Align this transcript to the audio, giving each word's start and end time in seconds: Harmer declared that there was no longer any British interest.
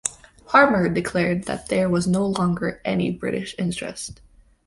Harmer 0.47 0.89
declared 0.89 1.43
that 1.43 1.69
there 1.69 1.87
was 1.87 2.07
no 2.07 2.25
longer 2.25 2.81
any 2.83 3.11
British 3.11 3.53
interest. 3.59 4.19